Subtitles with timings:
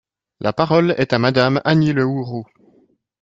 [0.39, 2.47] La parole est à Madame Annie Le Houerou.